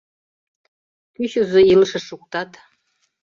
[1.15, 2.51] —Кӱчызӧ илышыш шуктат.